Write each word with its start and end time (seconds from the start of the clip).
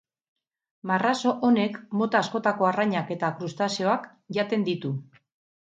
Marrazo 0.91 1.33
honek 1.49 1.77
mota 2.01 2.23
askotako 2.25 2.69
arrainak 2.71 3.15
eta 3.19 3.33
krustazeoak 3.39 4.13
jaten 4.41 4.69
ditu. 4.73 4.99